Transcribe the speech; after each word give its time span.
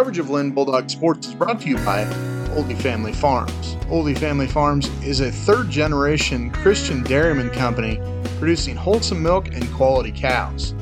Coverage 0.00 0.18
of 0.18 0.30
Linn 0.30 0.50
Bulldog 0.52 0.88
Sports 0.88 1.26
is 1.26 1.34
brought 1.34 1.60
to 1.60 1.68
you 1.68 1.76
by 1.76 2.04
Ohlde 2.54 2.80
Family 2.80 3.12
Farms. 3.12 3.74
Ohlde 3.90 4.16
Family 4.16 4.46
Farms 4.46 4.88
is 5.04 5.20
a 5.20 5.30
third 5.30 5.68
generation 5.68 6.50
Christian 6.52 7.02
dairyman 7.02 7.50
company 7.50 8.00
producing 8.38 8.76
wholesome 8.76 9.22
milk 9.22 9.48
and 9.48 9.70
quality 9.74 10.10
cows. 10.10 10.74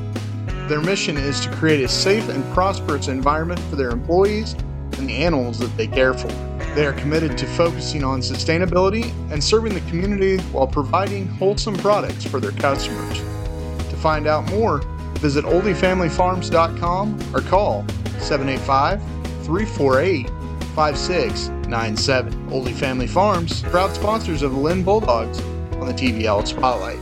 Their 0.69 0.81
mission 0.81 1.17
is 1.17 1.41
to 1.41 1.51
create 1.57 1.83
a 1.83 1.89
safe 1.89 2.29
and 2.29 2.45
prosperous 2.55 3.09
environment 3.09 3.59
for 3.63 3.75
their 3.75 3.91
employees 3.91 4.53
and 4.99 5.09
the 5.09 5.17
animals 5.17 5.59
that 5.59 5.77
they 5.77 5.89
care 5.89 6.15
for. 6.15 6.29
They 6.77 6.87
are 6.87 6.93
committed 6.93 7.37
to 7.39 7.47
focusing 7.47 8.05
on 8.05 8.21
sustainability 8.21 9.11
and 9.33 9.43
serving 9.43 9.75
the 9.75 9.91
community 9.91 10.39
while 10.53 10.69
providing 10.69 11.27
wholesome 11.27 11.77
products 11.79 12.25
for 12.25 12.39
their 12.39 12.53
customers. 12.53 13.19
To 13.19 13.97
find 13.97 14.29
out 14.29 14.49
more, 14.51 14.79
visit 15.15 15.45
oldiefamilyfarms.com 15.45 17.35
or 17.35 17.41
call 17.41 17.85
785 18.21 19.03
348 19.45 20.29
5697. 20.75 22.51
Ohlde 22.51 22.73
Family 22.73 23.07
Farms, 23.07 23.63
proud 23.63 23.93
sponsors 23.95 24.43
of 24.43 24.53
the 24.53 24.59
Linn 24.59 24.85
Bulldogs 24.85 25.41
on 25.81 25.87
the 25.87 25.93
TVL 25.93 26.47
Spotlight. 26.47 27.01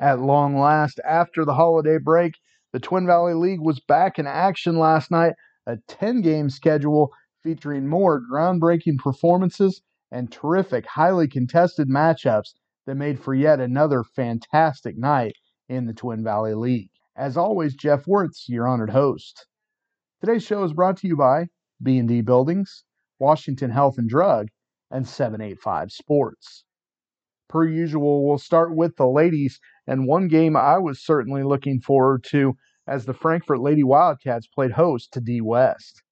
At 0.00 0.20
long 0.20 0.58
last, 0.58 1.00
after 1.04 1.44
the 1.44 1.54
holiday 1.54 1.98
break, 1.98 2.34
the 2.72 2.80
Twin 2.80 3.06
Valley 3.06 3.34
League 3.34 3.60
was 3.60 3.80
back 3.80 4.18
in 4.18 4.26
action 4.26 4.78
last 4.78 5.10
night, 5.10 5.34
a 5.66 5.76
10 5.88 6.20
game 6.20 6.50
schedule 6.50 7.12
featuring 7.42 7.86
more 7.86 8.20
groundbreaking 8.20 8.98
performances 8.98 9.80
and 10.10 10.32
terrific, 10.32 10.86
highly 10.86 11.28
contested 11.28 11.88
matchups 11.88 12.54
that 12.86 12.94
made 12.94 13.20
for 13.20 13.34
yet 13.34 13.60
another 13.60 14.02
fantastic 14.02 14.96
night 14.96 15.34
in 15.68 15.86
the 15.86 15.94
Twin 15.94 16.24
Valley 16.24 16.54
League. 16.54 16.90
As 17.18 17.36
always, 17.36 17.74
Jeff 17.74 18.06
Wirtz, 18.06 18.48
your 18.48 18.68
honored 18.68 18.90
host. 18.90 19.48
Today's 20.20 20.44
show 20.44 20.62
is 20.62 20.72
brought 20.72 20.98
to 20.98 21.08
you 21.08 21.16
by 21.16 21.48
B&D 21.82 22.20
Buildings, 22.20 22.84
Washington 23.18 23.72
Health 23.72 23.98
and 23.98 24.08
Drug, 24.08 24.46
and 24.88 25.04
785 25.04 25.90
Sports. 25.90 26.64
Per 27.48 27.66
usual, 27.66 28.24
we'll 28.24 28.38
start 28.38 28.76
with 28.76 28.94
the 28.94 29.08
ladies, 29.08 29.58
and 29.84 30.06
one 30.06 30.28
game 30.28 30.56
I 30.56 30.78
was 30.78 31.04
certainly 31.04 31.42
looking 31.42 31.80
forward 31.80 32.22
to 32.28 32.56
as 32.86 33.04
the 33.04 33.14
Frankfort 33.14 33.58
Lady 33.58 33.82
Wildcats 33.82 34.46
played 34.46 34.70
host 34.70 35.12
to 35.14 35.20
D 35.20 35.40
West. 35.40 36.04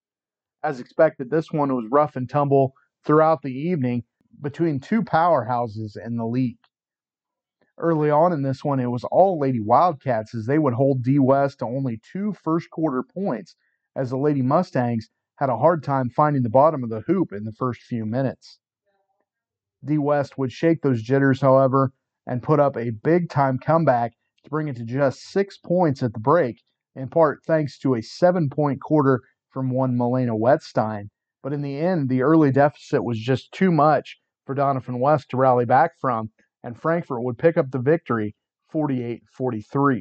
As 0.65 0.81
expected, 0.81 1.31
this 1.31 1.53
one 1.53 1.73
was 1.73 1.87
rough 1.89 2.17
and 2.17 2.29
tumble 2.29 2.75
throughout 3.05 3.43
the 3.43 3.55
evening 3.55 4.03
between 4.43 4.81
two 4.81 5.03
powerhouses 5.03 5.97
in 5.97 6.17
the 6.17 6.27
league. 6.27 6.59
Early 7.79 8.11
on 8.11 8.33
in 8.33 8.43
this 8.43 8.65
one, 8.65 8.81
it 8.81 8.91
was 8.91 9.05
all 9.05 9.39
Lady 9.39 9.61
Wildcats 9.61 10.35
as 10.35 10.47
they 10.47 10.59
would 10.59 10.75
hold 10.75 11.03
D 11.03 11.19
West 11.19 11.59
to 11.59 11.67
only 11.67 12.01
two 12.11 12.33
first 12.33 12.71
quarter 12.71 13.03
points, 13.03 13.55
as 13.95 14.11
the 14.11 14.17
Lady 14.17 14.41
Mustangs 14.41 15.09
had 15.37 15.51
a 15.51 15.59
hard 15.59 15.83
time 15.83 16.09
finding 16.09 16.43
the 16.43 16.49
bottom 16.49 16.83
of 16.83 16.89
the 16.89 17.01
hoop 17.01 17.33
in 17.33 17.45
the 17.45 17.53
first 17.53 17.83
few 17.83 18.07
minutes. 18.07 18.59
D 19.85 19.99
West 19.99 20.39
would 20.39 20.53
shake 20.53 20.81
those 20.81 21.03
jitters, 21.03 21.43
however, 21.43 21.93
and 22.27 22.43
put 22.43 22.59
up 22.59 22.77
a 22.77 22.91
big 22.91 23.29
time 23.29 23.59
comeback 23.59 24.13
to 24.43 24.51
bring 24.51 24.69
it 24.69 24.77
to 24.77 24.85
just 24.85 25.21
six 25.21 25.59
points 25.59 26.03
at 26.03 26.15
the 26.15 26.19
break, 26.19 26.63
in 26.95 27.09
part 27.09 27.41
thanks 27.47 27.79
to 27.81 27.95
a 27.95 28.03
seven 28.03 28.49
point 28.49 28.81
quarter 28.81 29.21
from 29.51 29.71
one 29.71 29.99
Milena 29.99 30.35
Wetstein. 30.35 31.11
But 31.43 31.53
in 31.53 31.61
the 31.61 31.79
end, 31.79 32.09
the 32.09 32.23
early 32.23 32.51
deficit 32.51 33.05
was 33.05 33.19
just 33.19 33.53
too 33.53 33.71
much 33.71 34.19
for 34.47 34.55
Doniphan 34.55 34.99
West 34.99 35.29
to 35.31 35.37
rally 35.37 35.67
back 35.67 35.93
from, 36.01 36.31
and 36.67 36.77
Frankfort 36.77 37.23
would 37.23 37.39
pick 37.39 37.57
up 37.57 37.71
the 37.71 37.79
victory 37.79 38.35
48 38.71 39.23
43. 39.31 40.01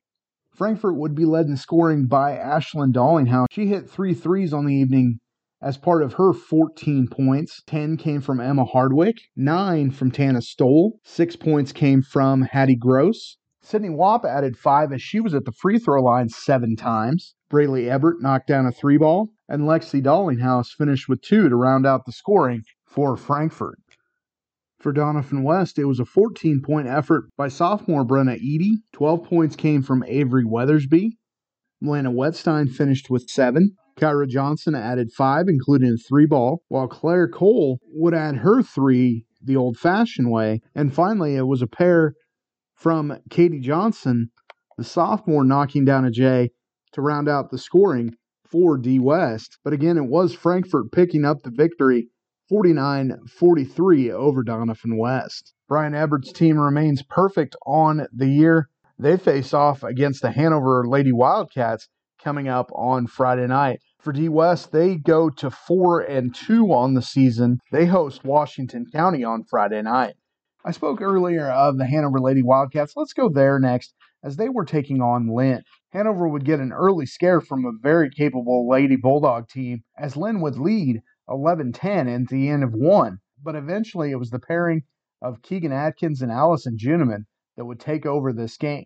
Frankfort 0.49 0.95
would 0.95 1.13
be 1.13 1.23
led 1.23 1.45
in 1.45 1.57
scoring 1.57 2.07
by 2.07 2.31
Ashlyn 2.31 2.91
Dollinghouse. 2.91 3.45
She 3.51 3.67
hit 3.67 3.87
three 3.87 4.15
threes 4.15 4.51
on 4.51 4.65
the 4.65 4.73
evening 4.73 5.19
as 5.61 5.77
part 5.77 6.01
of 6.01 6.13
her 6.13 6.33
14 6.33 7.07
points. 7.07 7.61
10 7.67 7.97
came 7.97 8.19
from 8.19 8.39
Emma 8.39 8.65
Hardwick, 8.65 9.17
9 9.35 9.91
from 9.91 10.09
Tana 10.09 10.41
Stoll, 10.41 10.99
6 11.03 11.35
points 11.35 11.71
came 11.71 12.01
from 12.01 12.41
Hattie 12.41 12.75
Gross. 12.75 13.37
Sydney 13.61 13.91
Wap 13.91 14.25
added 14.25 14.57
5 14.57 14.91
as 14.91 15.03
she 15.03 15.19
was 15.19 15.35
at 15.35 15.45
the 15.45 15.51
free 15.51 15.77
throw 15.77 16.01
line 16.01 16.29
7 16.29 16.75
times. 16.75 17.35
Braylee 17.51 17.91
Ebert 17.91 18.21
knocked 18.21 18.47
down 18.47 18.65
a 18.65 18.71
3 18.71 18.97
ball, 18.97 19.29
and 19.47 19.63
Lexi 19.63 20.01
Dollinghouse 20.01 20.69
finished 20.75 21.07
with 21.07 21.21
2 21.21 21.47
to 21.47 21.55
round 21.55 21.85
out 21.85 22.05
the 22.05 22.11
scoring 22.11 22.63
for 22.85 23.15
Frankfort. 23.15 23.77
For 24.85 24.93
Doniphan 24.93 25.41
West, 25.41 25.79
it 25.79 25.85
was 25.85 25.99
a 25.99 26.05
14 26.05 26.61
point 26.61 26.87
effort 26.87 27.31
by 27.35 27.47
sophomore 27.47 28.05
Brenna 28.05 28.37
Eady. 28.37 28.83
12 28.93 29.23
points 29.23 29.55
came 29.55 29.81
from 29.81 30.03
Avery 30.05 30.43
Weathersby. 30.43 31.13
Milena 31.81 32.11
Wetstein 32.11 32.71
finished 32.71 33.09
with 33.09 33.27
seven. 33.27 33.71
Kyra 33.99 34.27
Johnson 34.27 34.75
added 34.75 35.11
five, 35.11 35.47
including 35.47 35.93
a 35.93 35.97
three 35.97 36.27
ball, 36.27 36.61
while 36.67 36.87
Claire 36.87 37.27
Cole 37.27 37.79
would 37.95 38.13
add 38.13 38.35
her 38.35 38.61
three 38.61 39.25
the 39.43 39.55
old 39.55 39.75
fashioned 39.77 40.29
way. 40.29 40.61
And 40.75 40.93
finally, 40.93 41.35
it 41.35 41.47
was 41.47 41.63
a 41.63 41.67
pair 41.67 42.13
from 42.75 43.17
Katie 43.31 43.61
Johnson, 43.61 44.29
the 44.77 44.83
sophomore, 44.83 45.43
knocking 45.43 45.83
down 45.83 46.05
a 46.05 46.11
J 46.11 46.51
to 46.91 47.01
round 47.01 47.27
out 47.27 47.49
the 47.49 47.57
scoring 47.57 48.13
for 48.47 48.77
D 48.77 48.99
West. 48.99 49.57
But 49.63 49.73
again, 49.73 49.97
it 49.97 50.05
was 50.05 50.35
Frankfort 50.35 50.91
picking 50.91 51.25
up 51.25 51.41
the 51.41 51.49
victory 51.49 52.09
49 52.47 53.17
43 53.39 54.11
over 54.11 54.43
Doniphan 54.43 54.97
West. 54.97 55.53
Brian 55.67 55.93
Ebert's 55.93 56.31
team 56.31 56.59
remains 56.59 57.01
perfect 57.01 57.55
on 57.65 58.05
the 58.13 58.27
year. 58.27 58.69
They 58.99 59.17
face 59.17 59.53
off 59.53 59.83
against 59.83 60.21
the 60.21 60.31
Hanover 60.31 60.85
Lady 60.87 61.11
Wildcats 61.11 61.89
coming 62.23 62.47
up 62.47 62.69
on 62.73 63.07
Friday 63.07 63.47
night. 63.47 63.79
For 63.99 64.13
D 64.13 64.29
West, 64.29 64.71
they 64.71 64.95
go 64.95 65.31
to 65.31 65.49
4 65.49 66.01
and 66.01 66.35
2 66.35 66.71
on 66.71 66.93
the 66.93 67.01
season. 67.01 67.57
They 67.71 67.87
host 67.87 68.23
Washington 68.23 68.85
County 68.93 69.23
on 69.23 69.43
Friday 69.43 69.81
night. 69.81 70.13
I 70.63 70.71
spoke 70.71 71.01
earlier 71.01 71.47
of 71.47 71.77
the 71.77 71.87
Hanover 71.87 72.19
Lady 72.19 72.43
Wildcats. 72.43 72.93
Let's 72.95 73.13
go 73.13 73.27
there 73.27 73.59
next 73.59 73.95
as 74.23 74.35
they 74.35 74.49
were 74.49 74.65
taking 74.65 75.01
on 75.01 75.27
Linn. 75.27 75.63
Hanover 75.91 76.27
would 76.27 76.45
get 76.45 76.59
an 76.59 76.71
early 76.71 77.05
scare 77.05 77.41
from 77.41 77.65
a 77.65 77.71
very 77.81 78.09
capable 78.09 78.69
Lady 78.69 78.95
Bulldog 78.95 79.47
team 79.47 79.83
as 79.97 80.15
Linn 80.15 80.41
would 80.41 80.57
lead 80.57 81.01
11 81.29 81.71
10 81.71 82.07
at 82.07 82.27
the 82.27 82.49
end 82.49 82.63
of 82.63 82.73
one. 82.73 83.19
But 83.41 83.55
eventually 83.55 84.11
it 84.11 84.19
was 84.19 84.29
the 84.29 84.39
pairing 84.39 84.83
of 85.21 85.41
Keegan 85.41 85.71
Atkins 85.71 86.21
and 86.21 86.31
Allison 86.31 86.77
Juneman 86.77 87.25
that 87.57 87.65
would 87.65 87.79
take 87.79 88.05
over 88.05 88.31
this 88.31 88.57
game. 88.57 88.85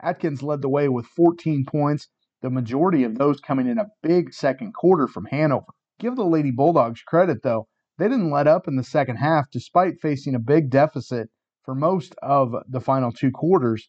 Atkins 0.00 0.42
led 0.42 0.62
the 0.62 0.68
way 0.68 0.88
with 0.88 1.06
14 1.06 1.64
points, 1.64 2.08
the 2.40 2.50
majority 2.50 3.04
of 3.04 3.16
those 3.16 3.40
coming 3.40 3.68
in 3.68 3.78
a 3.78 3.90
big 4.02 4.32
second 4.34 4.74
quarter 4.74 5.06
from 5.06 5.26
Hanover. 5.26 5.72
Give 6.00 6.16
the 6.16 6.24
Lady 6.24 6.50
Bulldogs 6.50 7.02
credit, 7.02 7.42
though. 7.42 7.68
They 7.98 8.08
didn't 8.08 8.30
let 8.32 8.48
up 8.48 8.66
in 8.66 8.74
the 8.74 8.82
second 8.82 9.16
half 9.16 9.50
despite 9.50 10.00
facing 10.00 10.34
a 10.34 10.40
big 10.40 10.70
deficit 10.70 11.30
for 11.62 11.76
most 11.76 12.16
of 12.22 12.52
the 12.68 12.80
final 12.80 13.12
two 13.12 13.30
quarters. 13.30 13.86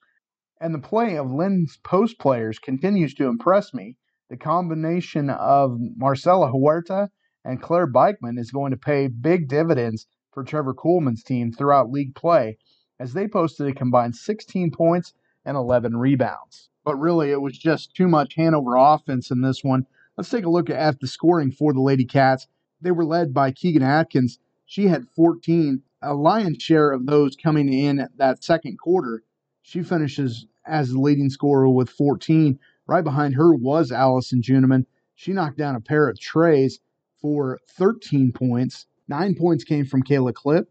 And 0.61 0.75
the 0.75 0.79
play 0.79 1.17
of 1.17 1.31
Linn's 1.31 1.77
post 1.83 2.19
players 2.19 2.59
continues 2.59 3.15
to 3.15 3.25
impress 3.25 3.73
me. 3.73 3.97
The 4.29 4.37
combination 4.37 5.31
of 5.31 5.79
Marcela 5.97 6.51
Huerta 6.51 7.09
and 7.45 7.61
Claire 7.61 7.87
Beichman 7.87 8.39
is 8.39 8.51
going 8.51 8.71
to 8.71 8.77
pay 8.77 9.07
big 9.07 9.47
dividends 9.47 10.07
for 10.31 10.43
Trevor 10.43 10.73
Coolman's 10.73 11.23
team 11.23 11.51
throughout 11.51 11.91
league 11.91 12.15
play, 12.15 12.57
as 12.99 13.13
they 13.13 13.27
posted 13.27 13.67
a 13.67 13.73
combined 13.73 14.15
16 14.15 14.71
points 14.71 15.13
and 15.45 15.57
11 15.57 15.97
rebounds. 15.97 16.69
But 16.83 16.95
really, 16.95 17.31
it 17.31 17.41
was 17.41 17.57
just 17.57 17.95
too 17.95 18.07
much 18.07 18.35
Hanover 18.35 18.75
offense 18.75 19.29
in 19.31 19.41
this 19.41 19.63
one. 19.63 19.85
Let's 20.17 20.29
take 20.29 20.45
a 20.45 20.49
look 20.49 20.69
at 20.69 20.99
the 20.99 21.07
scoring 21.07 21.51
for 21.51 21.73
the 21.73 21.81
Lady 21.81 22.05
Cats. 22.05 22.47
They 22.81 22.91
were 22.91 23.05
led 23.05 23.33
by 23.33 23.51
Keegan 23.51 23.83
Atkins. 23.83 24.39
She 24.65 24.87
had 24.87 25.07
14, 25.15 25.81
a 26.01 26.13
lion's 26.13 26.61
share 26.61 26.91
of 26.91 27.05
those 27.05 27.35
coming 27.35 27.71
in 27.71 28.07
that 28.17 28.43
second 28.43 28.77
quarter. 28.79 29.23
She 29.61 29.83
finishes 29.83 30.45
as 30.65 30.91
the 30.91 30.99
leading 30.99 31.29
scorer 31.29 31.69
with 31.69 31.89
14. 31.89 32.59
Right 32.87 33.03
behind 33.03 33.35
her 33.35 33.53
was 33.53 33.91
Allison 33.91 34.41
Juneman. 34.41 34.85
She 35.15 35.31
knocked 35.31 35.57
down 35.57 35.75
a 35.75 35.81
pair 35.81 36.09
of 36.09 36.19
trays 36.19 36.79
for 37.23 37.57
13 37.77 38.33
points. 38.33 38.85
Nine 39.07 39.33
points 39.33 39.63
came 39.63 39.85
from 39.85 40.03
Kayla 40.03 40.33
Clip. 40.33 40.67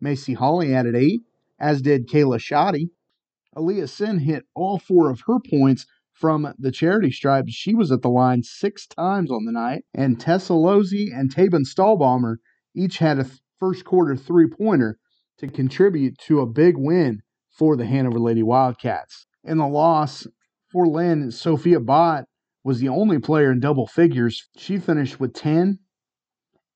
Macy 0.00 0.32
Holly 0.32 0.74
added 0.74 0.96
eight, 0.96 1.20
as 1.60 1.82
did 1.82 2.08
Kayla 2.08 2.40
Shoddy. 2.40 2.90
Aaliyah 3.54 3.88
Sin 3.88 4.18
hit 4.20 4.44
all 4.54 4.78
four 4.78 5.10
of 5.10 5.22
her 5.26 5.38
points 5.38 5.86
from 6.12 6.52
the 6.58 6.72
charity 6.72 7.10
stripe. 7.10 7.44
She 7.48 7.74
was 7.74 7.92
at 7.92 8.00
the 8.00 8.08
line 8.08 8.42
six 8.42 8.86
times 8.86 9.30
on 9.30 9.44
the 9.44 9.52
night. 9.52 9.84
And 9.92 10.18
Tessa 10.18 10.54
Losey 10.54 11.10
and 11.14 11.32
Taban 11.32 11.66
Stallbomber 11.66 12.36
each 12.74 12.98
had 12.98 13.18
a 13.18 13.30
first 13.60 13.84
quarter 13.84 14.16
three 14.16 14.48
pointer 14.48 14.98
to 15.38 15.48
contribute 15.48 16.16
to 16.26 16.40
a 16.40 16.46
big 16.46 16.76
win 16.78 17.20
for 17.50 17.76
the 17.76 17.86
Hanover 17.86 18.18
Lady 18.18 18.42
Wildcats. 18.42 19.26
In 19.44 19.58
the 19.58 19.68
loss 19.68 20.26
for 20.72 20.86
Linn, 20.86 21.30
Sophia 21.30 21.78
Bott 21.78 22.24
was 22.64 22.80
the 22.80 22.88
only 22.88 23.18
player 23.18 23.52
in 23.52 23.60
double 23.60 23.86
figures. 23.86 24.48
She 24.56 24.78
finished 24.78 25.20
with 25.20 25.34
10. 25.34 25.78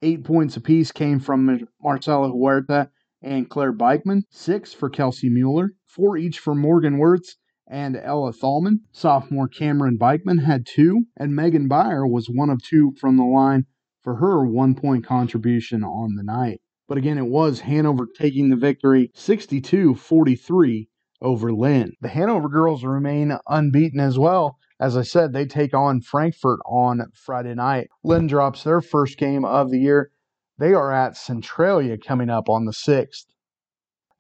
Eight 0.03 0.23
points 0.23 0.57
apiece 0.57 0.93
came 0.93 1.19
from 1.19 1.67
Marcela 1.83 2.31
Huerta 2.31 2.91
and 3.21 3.49
Claire 3.49 3.73
Beichman, 3.73 4.23
six 4.31 4.73
for 4.73 4.89
Kelsey 4.89 5.29
Mueller, 5.29 5.73
four 5.87 6.17
each 6.17 6.39
for 6.39 6.55
Morgan 6.55 6.99
Wirtz 6.99 7.37
and 7.67 7.97
Ella 7.97 8.33
Thalman. 8.33 8.81
Sophomore 8.93 9.49
Cameron 9.49 9.99
Bikeman 9.99 10.45
had 10.45 10.67
two, 10.67 11.07
and 11.17 11.35
Megan 11.35 11.69
Byer 11.69 12.09
was 12.09 12.29
one 12.29 12.51
of 12.51 12.63
two 12.63 12.93
from 13.01 13.17
the 13.17 13.25
line 13.25 13.67
for 14.03 14.17
her 14.17 14.47
one 14.47 14.75
point 14.75 15.05
contribution 15.05 15.83
on 15.83 16.15
the 16.15 16.23
night. 16.23 16.61
But 16.87 16.99
again, 16.99 17.19
it 17.19 17.27
was 17.27 17.61
Hanover 17.61 18.07
taking 18.17 18.49
the 18.49 18.57
victory 18.57 19.11
62 19.15 19.97
43 19.97 20.89
over 21.21 21.53
Linn. 21.53 21.93
The 22.01 22.09
Hanover 22.09 22.49
girls 22.49 22.85
remain 22.85 23.37
unbeaten 23.49 24.01
as 24.01 24.19
well. 24.19 24.59
As 24.81 24.97
I 24.97 25.03
said, 25.03 25.33
they 25.33 25.45
take 25.45 25.75
on 25.75 26.01
Frankfort 26.01 26.61
on 26.65 27.11
Friday 27.13 27.55
night. 27.55 27.89
Linn 28.05 28.29
drops 28.29 28.63
their 28.63 28.81
first 28.81 29.19
game 29.19 29.45
of 29.45 29.71
the 29.71 29.79
year. 29.81 30.13
They 30.59 30.73
are 30.73 30.93
at 30.93 31.17
Centralia 31.17 31.99
coming 31.99 32.31
up 32.31 32.49
on 32.49 32.65
the 32.65 32.73
6th. 32.73 33.27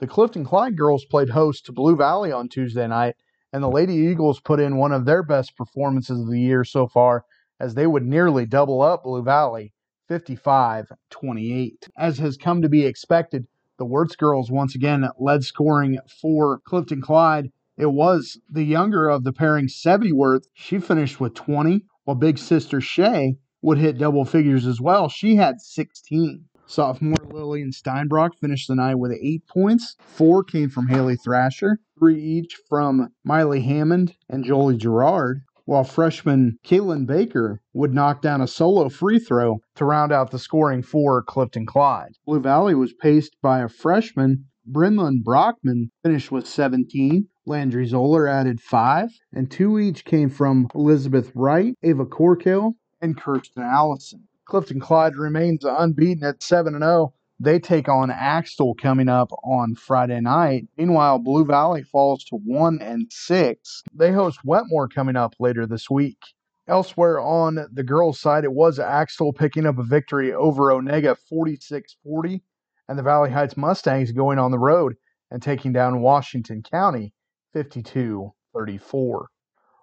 The 0.00 0.06
Clifton 0.06 0.44
Clyde 0.44 0.76
girls 0.76 1.04
played 1.04 1.30
host 1.30 1.66
to 1.66 1.72
Blue 1.72 1.96
Valley 1.96 2.32
on 2.32 2.48
Tuesday 2.48 2.86
night, 2.86 3.16
and 3.52 3.62
the 3.62 3.70
Lady 3.70 3.94
Eagles 3.94 4.40
put 4.40 4.60
in 4.60 4.76
one 4.76 4.92
of 4.92 5.04
their 5.04 5.22
best 5.22 5.56
performances 5.56 6.20
of 6.20 6.28
the 6.28 6.40
year 6.40 6.64
so 6.64 6.86
far 6.86 7.24
as 7.60 7.74
they 7.74 7.86
would 7.86 8.04
nearly 8.04 8.46
double 8.46 8.82
up 8.82 9.04
Blue 9.04 9.22
Valley 9.22 9.72
55 10.08 10.90
28. 11.10 11.88
As 11.96 12.18
has 12.18 12.36
come 12.36 12.62
to 12.62 12.68
be 12.68 12.84
expected, 12.84 13.46
the 13.78 13.84
Wirtz 13.84 14.16
girls 14.16 14.50
once 14.50 14.74
again 14.74 15.08
led 15.18 15.44
scoring 15.44 15.98
for 16.20 16.58
Clifton 16.60 17.00
Clyde. 17.00 17.52
It 17.78 17.92
was 17.92 18.40
the 18.50 18.64
younger 18.64 19.08
of 19.08 19.22
the 19.22 19.32
pairing, 19.32 19.68
Sevi 19.68 20.12
Wirtz. 20.12 20.48
She 20.52 20.80
finished 20.80 21.20
with 21.20 21.34
20, 21.34 21.84
while 22.02 22.16
big 22.16 22.36
sister 22.36 22.80
Shay 22.80 23.38
would 23.62 23.78
hit 23.78 23.98
double 23.98 24.24
figures 24.24 24.66
as 24.66 24.80
well. 24.80 25.08
She 25.08 25.36
had 25.36 25.60
16. 25.60 26.46
Sophomore 26.66 27.14
Lillian 27.30 27.70
Steinbrock 27.70 28.30
finished 28.40 28.66
the 28.66 28.74
night 28.74 28.96
with 28.96 29.16
eight 29.22 29.46
points. 29.46 29.94
Four 30.00 30.42
came 30.42 30.68
from 30.68 30.88
Haley 30.88 31.14
Thrasher, 31.14 31.78
three 31.96 32.20
each 32.20 32.56
from 32.68 33.10
Miley 33.24 33.62
Hammond 33.62 34.16
and 34.28 34.44
Jolie 34.44 34.76
Gerard 34.76 35.42
while 35.68 35.84
freshman 35.84 36.58
Caitlin 36.64 37.06
Baker 37.06 37.60
would 37.74 37.92
knock 37.92 38.22
down 38.22 38.40
a 38.40 38.46
solo 38.46 38.88
free 38.88 39.18
throw 39.18 39.60
to 39.74 39.84
round 39.84 40.12
out 40.12 40.30
the 40.30 40.38
scoring 40.38 40.82
for 40.82 41.22
Clifton 41.22 41.66
Clyde. 41.66 42.14
Blue 42.24 42.40
Valley 42.40 42.74
was 42.74 42.94
paced 42.94 43.36
by 43.42 43.60
a 43.60 43.68
freshman, 43.68 44.46
Brinlin 44.70 45.22
Brockman, 45.24 45.90
finished 46.02 46.30
with 46.30 46.46
17. 46.46 47.28
Landry 47.46 47.86
Zoller 47.86 48.28
added 48.28 48.60
five, 48.60 49.10
and 49.32 49.50
two 49.50 49.78
each 49.78 50.04
came 50.04 50.28
from 50.28 50.68
Elizabeth 50.74 51.32
Wright, 51.34 51.74
Ava 51.82 52.04
Corkill, 52.04 52.74
and 53.00 53.16
Kirsten 53.16 53.62
Allison. 53.62 54.28
Clifton 54.44 54.80
Clyde 54.80 55.16
remains 55.16 55.64
unbeaten 55.64 56.24
at 56.24 56.42
7 56.42 56.78
0 56.78 57.14
they 57.40 57.60
take 57.60 57.88
on 57.88 58.10
Axtell 58.10 58.74
coming 58.74 59.08
up 59.08 59.30
on 59.44 59.76
Friday 59.76 60.20
night. 60.20 60.66
Meanwhile, 60.76 61.20
Blue 61.20 61.44
Valley 61.44 61.84
falls 61.84 62.24
to 62.24 62.36
1 62.36 62.80
and 62.82 63.06
6. 63.10 63.82
They 63.94 64.12
host 64.12 64.40
Wetmore 64.44 64.88
coming 64.88 65.14
up 65.14 65.34
later 65.38 65.64
this 65.64 65.88
week. 65.88 66.18
Elsewhere 66.66 67.20
on 67.20 67.66
the 67.72 67.84
girls' 67.84 68.20
side, 68.20 68.44
it 68.44 68.52
was 68.52 68.78
Axtell 68.78 69.32
picking 69.32 69.66
up 69.66 69.78
a 69.78 69.84
victory 69.84 70.34
over 70.34 70.64
Onaga 70.64 71.16
46 71.28 71.96
40, 72.02 72.42
and 72.88 72.98
the 72.98 73.02
Valley 73.02 73.30
Heights 73.30 73.56
Mustangs 73.56 74.12
going 74.12 74.38
on 74.38 74.50
the 74.50 74.58
road 74.58 74.94
and 75.30 75.42
taking 75.42 75.72
down 75.72 76.00
Washington 76.00 76.62
County 76.62 77.12
52 77.52 78.32
34. 78.54 79.28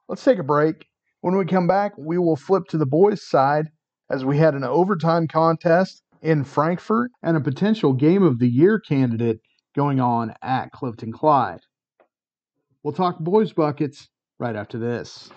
Let's 0.08 0.24
take 0.24 0.40
a 0.40 0.44
break. 0.44 0.88
When 1.22 1.38
we 1.38 1.46
come 1.46 1.68
back, 1.68 1.94
we 1.98 2.18
will 2.18 2.36
flip 2.36 2.64
to 2.70 2.78
the 2.78 2.86
boys' 2.86 3.28
side 3.28 3.70
as 4.10 4.24
we 4.26 4.38
had 4.38 4.54
an 4.54 4.64
overtime 4.64 5.28
contest 5.28 6.04
in 6.22 6.44
Frankfort 6.44 7.12
and 7.24 7.38
a 7.38 7.42
potential 7.42 7.94
Game 7.94 8.24
of 8.24 8.40
the 8.40 8.50
Year 8.50 8.80
candidate 8.80 9.40
going 9.76 10.00
on 10.00 10.34
at 10.42 10.72
Clifton 10.72 11.12
Clyde. 11.12 11.62
We'll 12.84 12.94
talk 12.94 13.20
boys 13.20 13.54
buckets 13.54 14.10
right 14.40 14.56
after 14.56 14.78
this. 14.78 15.30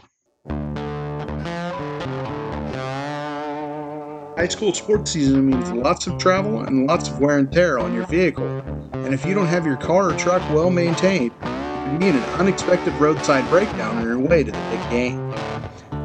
High 4.38 4.46
school 4.46 4.72
sports 4.72 5.10
season 5.10 5.46
means 5.46 5.72
lots 5.72 6.06
of 6.06 6.16
travel 6.16 6.60
and 6.60 6.86
lots 6.86 7.08
of 7.08 7.18
wear 7.18 7.38
and 7.38 7.50
tear 7.50 7.80
on 7.80 7.92
your 7.92 8.06
vehicle. 8.06 8.46
And 8.92 9.12
if 9.12 9.26
you 9.26 9.34
don't 9.34 9.48
have 9.48 9.66
your 9.66 9.76
car 9.76 10.10
or 10.10 10.16
truck 10.16 10.48
well 10.50 10.70
maintained, 10.70 11.32
you 11.32 11.40
can 11.40 11.98
meet 11.98 12.14
an 12.14 12.22
unexpected 12.38 12.94
roadside 13.00 13.50
breakdown 13.50 13.96
on 13.96 14.04
your 14.04 14.20
way 14.20 14.44
to 14.44 14.52
the 14.52 14.66
big 14.70 14.90
game. 14.90 15.28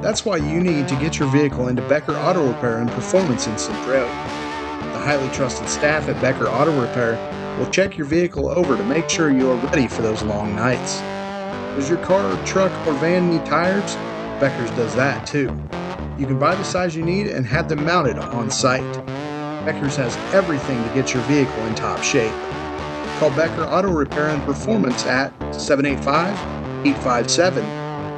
That's 0.01 0.25
why 0.25 0.37
you 0.37 0.59
need 0.59 0.87
to 0.87 0.95
get 0.95 1.19
your 1.19 1.29
vehicle 1.29 1.67
into 1.67 1.87
Becker 1.87 2.15
Auto 2.15 2.47
Repair 2.47 2.79
and 2.79 2.89
Performance 2.89 3.45
in 3.45 3.55
Centralia 3.55 4.07
The 4.07 4.99
highly 4.99 5.29
trusted 5.29 5.69
staff 5.69 6.09
at 6.09 6.19
Becker 6.19 6.47
Auto 6.47 6.81
Repair 6.81 7.19
will 7.59 7.69
check 7.69 7.97
your 7.97 8.07
vehicle 8.07 8.49
over 8.49 8.75
to 8.75 8.83
make 8.83 9.11
sure 9.11 9.31
you 9.31 9.47
are 9.51 9.67
ready 9.67 9.85
for 9.85 10.01
those 10.01 10.23
long 10.23 10.55
nights. 10.55 11.01
Does 11.75 11.87
your 11.87 11.99
car, 11.99 12.35
truck, 12.47 12.71
or 12.87 12.93
van 12.93 13.29
need 13.29 13.45
tires? 13.45 13.95
Becker's 14.39 14.71
does 14.71 14.95
that 14.95 15.23
too. 15.27 15.55
You 16.23 16.27
can 16.27 16.39
buy 16.39 16.55
the 16.55 16.63
size 16.63 16.95
you 16.95 17.03
need 17.03 17.27
and 17.27 17.45
have 17.45 17.67
them 17.67 17.83
mounted 17.83 18.17
on 18.17 18.49
site. 18.49 18.97
Becker's 19.65 19.97
has 19.97 20.17
everything 20.33 20.81
to 20.81 20.89
get 20.93 21.13
your 21.13 21.21
vehicle 21.23 21.65
in 21.65 21.75
top 21.75 22.01
shape. 22.01 22.31
Call 23.19 23.29
Becker 23.31 23.63
Auto 23.63 23.91
Repair 23.91 24.29
and 24.29 24.41
Performance 24.43 25.05
at 25.05 25.33
785 25.53 26.39
857 26.85 27.65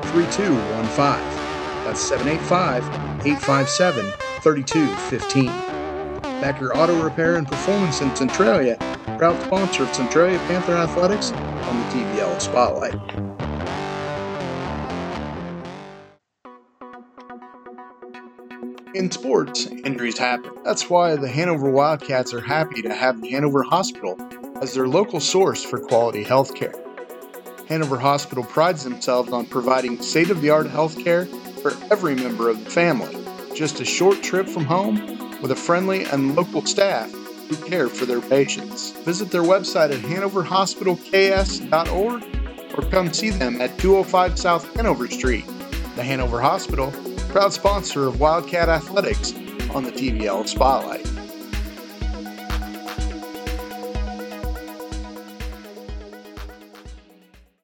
3215. 0.03 1.83
That's 1.83 1.99
785 1.99 2.85
857 3.25 4.05
3215. 4.43 6.41
Becker 6.41 6.77
Auto 6.77 7.03
Repair 7.03 7.37
and 7.37 7.47
Performance 7.47 8.01
in 8.01 8.15
Centralia, 8.15 8.77
proud 9.17 9.41
sponsor 9.41 9.81
of 9.81 9.95
Centralia 9.95 10.37
Panther 10.45 10.75
Athletics 10.75 11.31
on 11.31 11.79
the 11.79 11.85
TVL 11.85 12.39
Spotlight. 12.39 13.44
In 18.95 19.11
sports, 19.11 19.65
injuries 19.65 20.17
happen. 20.17 20.51
That's 20.63 20.89
why 20.89 21.17
the 21.17 21.27
Hanover 21.27 21.69
Wildcats 21.69 22.33
are 22.33 22.39
happy 22.39 22.81
to 22.81 22.93
have 22.93 23.19
the 23.19 23.31
Hanover 23.31 23.61
Hospital 23.61 24.17
as 24.61 24.73
their 24.73 24.87
local 24.87 25.19
source 25.19 25.61
for 25.61 25.79
quality 25.79 26.23
health 26.23 26.55
care. 26.55 26.73
Hanover 27.67 27.99
Hospital 27.99 28.45
prides 28.45 28.85
themselves 28.85 29.33
on 29.33 29.47
providing 29.47 30.01
state 30.01 30.29
of 30.29 30.41
the 30.41 30.49
art 30.49 30.69
health 30.69 30.97
care 30.97 31.25
for 31.61 31.73
every 31.91 32.15
member 32.15 32.47
of 32.47 32.63
the 32.63 32.71
family. 32.71 33.13
Just 33.53 33.81
a 33.81 33.85
short 33.85 34.23
trip 34.23 34.47
from 34.47 34.63
home 34.63 34.95
with 35.41 35.51
a 35.51 35.57
friendly 35.57 36.05
and 36.05 36.33
local 36.33 36.65
staff 36.65 37.11
who 37.11 37.57
care 37.67 37.89
for 37.89 38.05
their 38.05 38.21
patients. 38.21 38.91
Visit 38.91 39.29
their 39.29 39.43
website 39.43 39.91
at 39.91 39.99
hanoverhospitalks.org 39.99 42.23
or 42.77 42.89
come 42.89 43.11
see 43.11 43.31
them 43.31 43.59
at 43.59 43.77
205 43.77 44.39
South 44.39 44.73
Hanover 44.77 45.09
Street. 45.09 45.45
The 45.97 46.03
Hanover 46.03 46.39
Hospital, 46.39 46.93
proud 47.35 47.51
sponsor 47.51 48.07
of 48.07 48.17
Wildcat 48.17 48.69
Athletics 48.69 49.33
on 49.71 49.83
the 49.83 49.91
TVL 49.91 50.47
Spotlight. 50.47 51.03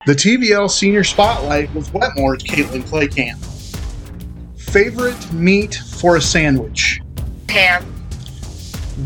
The 0.06 0.12
TVL 0.13 0.70
Senior 0.70 1.06
Spotlight 1.06 1.74
with 1.74 1.90
Wetmore's 1.94 2.44
Caitlin 2.44 2.84
Claycamp. 2.84 3.40
Favorite 4.60 5.32
meat 5.32 5.75
for 5.75 6.18
a 6.18 6.22
sandwich? 6.22 7.00
Ham. 7.48 7.82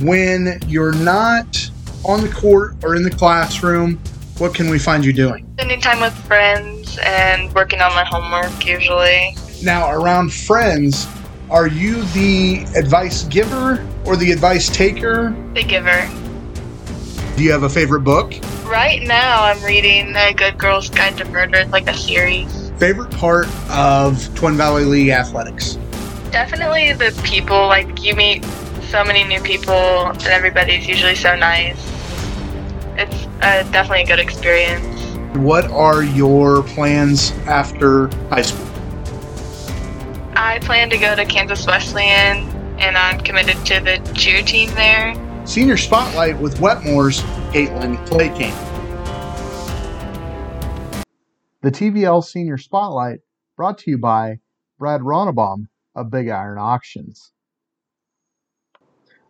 When 0.01 0.59
you're 0.65 0.95
not 0.95 1.69
on 2.03 2.21
the 2.21 2.29
court 2.29 2.83
or 2.83 2.95
in 2.95 3.03
the 3.03 3.11
classroom, 3.11 4.01
what 4.39 4.55
can 4.55 4.71
we 4.71 4.79
find 4.79 5.05
you 5.05 5.13
doing? 5.13 5.47
Spending 5.59 5.79
time 5.79 6.01
with 6.01 6.15
friends 6.25 6.97
and 7.03 7.53
working 7.53 7.81
on 7.81 7.93
my 7.93 8.03
homework 8.03 8.65
usually. 8.65 9.35
Now, 9.63 9.89
around 9.91 10.33
friends, 10.33 11.07
are 11.49 11.67
you 11.67 12.03
the 12.05 12.65
advice 12.75 13.23
giver 13.23 13.87
or 14.05 14.15
the 14.15 14.31
advice 14.31 14.69
taker? 14.69 15.35
The 15.53 15.63
giver. 15.63 16.09
Do 17.35 17.43
you 17.43 17.51
have 17.51 17.63
a 17.63 17.69
favorite 17.69 18.01
book? 18.01 18.33
Right 18.63 19.01
now, 19.03 19.43
I'm 19.43 19.61
reading 19.63 20.15
A 20.15 20.33
Good 20.33 20.57
Girl's 20.57 20.89
Guide 20.89 21.17
to 21.17 21.25
Murder. 21.25 21.59
It's 21.59 21.71
like 21.71 21.87
a 21.87 21.93
series. 21.93 22.71
Favorite 22.77 23.11
part 23.11 23.47
of 23.69 24.33
Twin 24.35 24.57
Valley 24.57 24.85
League 24.85 25.09
athletics? 25.09 25.77
Definitely 26.31 26.93
the 26.93 27.17
people. 27.23 27.67
Like 27.67 28.03
you 28.03 28.15
meet 28.15 28.43
so 28.89 29.03
many 29.03 29.23
new 29.23 29.41
people, 29.41 29.73
and 29.73 30.21
everybody's 30.23 30.87
usually 30.87 31.15
so 31.15 31.35
nice. 31.35 31.77
It's 32.97 33.25
uh, 33.41 33.63
definitely 33.71 34.03
a 34.03 34.07
good 34.07 34.19
experience. 34.19 35.01
What 35.37 35.65
are 35.71 36.03
your 36.03 36.63
plans 36.63 37.31
after 37.47 38.07
high 38.29 38.41
school? 38.41 38.74
I 40.37 40.59
plan 40.59 40.89
to 40.89 40.97
go 40.97 41.15
to 41.15 41.23
Kansas 41.23 41.65
Wesleyan, 41.65 42.49
and 42.77 42.97
I'm 42.97 43.21
committed 43.21 43.55
to 43.67 43.79
the 43.79 44.13
cheer 44.13 44.43
team 44.43 44.69
there. 44.71 45.15
Senior 45.45 45.77
Spotlight 45.77 46.37
with 46.39 46.59
Wetmore's 46.59 47.21
Caitlin 47.53 47.95
Claycamp. 48.07 48.53
The 51.61 51.71
TVL 51.71 52.21
Senior 52.21 52.57
Spotlight 52.57 53.21
brought 53.55 53.77
to 53.79 53.91
you 53.91 53.97
by 53.97 54.39
Brad 54.77 54.99
Ronnebaum 54.99 55.67
of 55.95 56.11
Big 56.11 56.27
Iron 56.27 56.57
Auctions. 56.57 57.31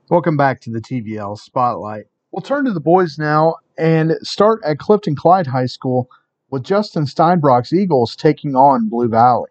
Welcome 0.10 0.38
back 0.38 0.60
to 0.62 0.72
the 0.72 0.82
TVL 0.82 1.38
Spotlight. 1.38 2.06
We'll 2.32 2.42
turn 2.42 2.66
to 2.66 2.74
the 2.74 2.80
boys 2.80 3.20
now 3.20 3.58
and 3.78 4.14
start 4.24 4.60
at 4.66 4.80
Clifton 4.80 5.16
Clyde 5.16 5.48
High 5.48 5.68
School. 5.68 6.10
with 6.50 6.64
Justin 6.64 7.06
Steinbrock's 7.06 7.74
Eagles 7.74 8.16
taking 8.16 8.56
on 8.56 8.90
Blue 8.90 9.08
Valley. 9.08 9.50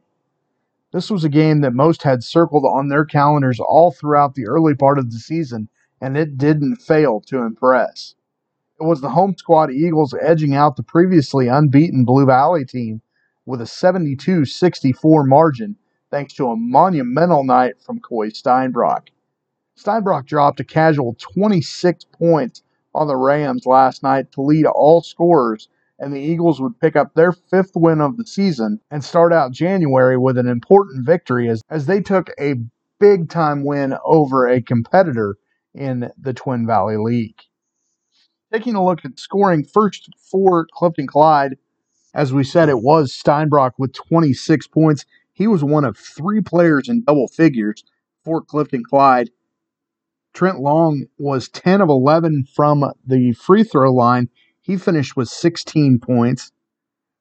This 0.95 1.11
was 1.11 1.25
a 1.25 1.29
game 1.29 1.61
that 1.63 1.73
most 1.73 2.05
had 2.05 2.23
circled 2.23 2.65
on 2.65 2.89
their 2.89 3.05
calendars 3.05 3.59
all 3.59 3.91
throughout 3.91 4.37
the 4.37 4.47
early 4.47 4.77
part 4.77 4.97
of 4.97 5.11
the 5.11 5.19
season, 5.19 5.69
and 6.01 6.17
it 6.17 6.39
didn't 6.39 6.77
fail 6.77 7.21
to 7.23 7.39
impress. 7.39 8.15
It 8.81 8.85
was 8.85 9.01
the 9.01 9.11
home 9.11 9.35
squad 9.37 9.73
Eagles 9.73 10.15
edging 10.23 10.55
out 10.55 10.77
the 10.77 10.85
previously 10.85 11.49
unbeaten 11.49 12.05
Blue 12.05 12.27
Valley 12.27 12.65
team 12.65 13.03
with 13.45 13.61
a 13.61 13.67
72 13.67 14.45
64 14.45 15.25
margin 15.25 15.75
thanks 16.13 16.33
to 16.35 16.47
a 16.47 16.57
monumental 16.57 17.43
night 17.43 17.83
from 17.83 17.99
Coy 17.99 18.29
Steinbrock. 18.29 19.09
Steinbrock 19.77 20.27
dropped 20.27 20.61
a 20.61 20.65
casual 20.65 21.17
26 21.19 22.05
points 22.13 22.63
on 22.95 23.09
the 23.09 23.17
Rams 23.17 23.67
last 23.67 24.05
night 24.05 24.31
to 24.31 24.43
lead 24.43 24.65
all 24.65 25.03
scorers 25.03 25.69
and 26.05 26.13
the 26.13 26.21
Eagles 26.21 26.61
would 26.61 26.79
pick 26.79 26.97
up 26.97 27.15
their 27.15 27.33
fifth 27.33 27.73
win 27.75 28.03
of 28.03 28.19
the 28.19 28.27
season 28.27 28.79
and 28.91 29.03
start 29.03 29.33
out 29.33 29.53
January 29.53 30.19
with 30.19 30.37
an 30.37 30.47
important 30.47 31.07
victory 31.07 31.49
as, 31.49 31.63
as 31.71 31.87
they 31.87 31.99
took 31.99 32.29
a 32.39 32.57
big 33.01 33.31
time 33.31 33.65
win 33.65 33.97
over 34.05 34.47
a 34.47 34.61
competitor 34.61 35.39
in 35.73 36.11
the 36.21 36.35
Twin 36.35 36.67
Valley 36.67 36.99
League. 36.99 37.41
Taking 38.53 38.75
a 38.75 38.85
look 38.85 39.03
at 39.07 39.19
scoring 39.19 39.65
first 39.65 40.11
for 40.31 40.67
Clifton 40.75 41.07
Clyde, 41.07 41.57
as 42.13 42.35
we 42.35 42.45
said, 42.45 42.69
it 42.69 42.83
was 42.83 43.11
Steinbrock 43.11 43.73
with 43.79 43.95
26 43.95 44.69
points. 44.69 45.07
He 45.33 45.47
was 45.47 45.65
one 45.65 45.87
of 45.87 45.97
three 45.97 46.43
players 46.43 46.87
in 46.87 47.03
double 47.03 47.29
figures 47.29 47.83
for 48.23 48.43
Clifton 48.43 48.85
Clyde. 48.85 49.31
Trent 50.35 50.61
Long 50.61 51.07
was 51.17 51.49
10 51.49 51.81
of 51.81 51.89
11 51.89 52.47
from 52.55 52.93
the 53.07 53.33
free 53.33 53.65
throw 53.65 53.91
line 53.91 54.29
he 54.64 54.78
finished 54.78 55.14
with 55.14 55.28
16 55.28 55.99
points. 55.99 56.50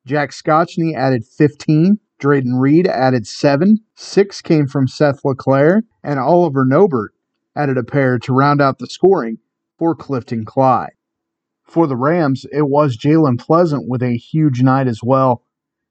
Jack 0.06 0.32
Scotchney 0.32 0.96
added 0.96 1.26
15. 1.26 2.00
Drayden 2.18 2.58
Reed 2.58 2.88
added 2.88 3.28
7. 3.28 3.80
6 3.96 4.42
came 4.42 4.66
from 4.66 4.88
Seth 4.88 5.26
LeClaire. 5.26 5.84
And 6.02 6.20
Oliver 6.20 6.64
Nobert 6.64 7.12
added 7.54 7.78
a 7.78 7.84
pair 7.84 8.18
to 8.20 8.34
round 8.34 8.62
out 8.62 8.80
the 8.80 8.88
scoring 8.88 9.40
for 9.78 9.94
Clifton 9.94 10.46
Clyde. 10.46 10.94
For 11.66 11.86
the 11.86 11.98
Rams, 11.98 12.46
it 12.54 12.70
was 12.70 12.98
Jalen 12.98 13.40
Pleasant 13.40 13.90
with 13.90 14.02
a 14.02 14.16
huge 14.16 14.62
night 14.62 14.88
as 14.88 15.02
well. 15.04 15.44